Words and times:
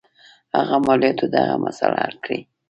هغه 0.57 0.75
مالیاتو 0.85 1.25
دغه 1.35 1.55
مسله 1.65 1.95
حل 2.03 2.15
کړي. 2.23 2.39